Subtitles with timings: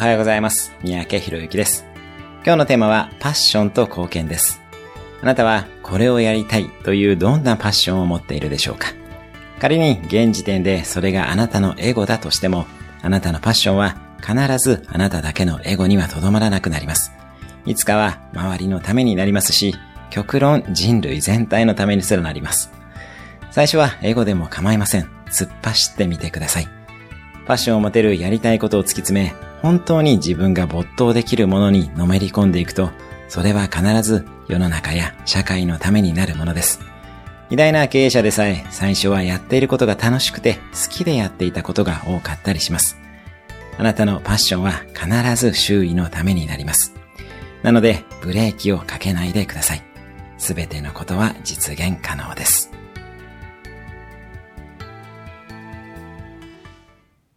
[0.00, 0.72] おはようございます。
[0.82, 1.84] 三宅博之です。
[2.42, 4.62] 今日のテーマはパッションと貢献です。
[5.20, 8.94] あなたはこれをやりたいというどんなパッションを持っているでしょうか？
[9.60, 12.64] 仮に現時点でそれがあなたのエゴだとしても、
[13.02, 17.12] あなたのパッションは必ずあなただけのエゴにはとどまらなくなります。
[17.66, 19.74] いつかは周りのためになりますし、
[20.08, 22.72] 極論人類全体のためにすらなります。
[23.50, 25.10] 最初はエゴでも構いません。
[25.26, 26.79] 突っ走ってみてください。
[27.46, 32.90] パッションを持てるやりたいことを突き詰め、本当に自分が没頭できるものにのめり込んでいくと、
[33.28, 36.80] それは必ず世の中や社会のためになるものです。
[37.50, 42.96] 偉大な経営者でさえ最初はやっていることが楽しくて好きでやっていたことが多かったりします。
[43.76, 46.94] あなたのパッションは必ず周囲のためになります。
[47.62, 49.82] なのでブレーキをかけないでください。
[50.38, 52.70] すべてのことは実現可能です。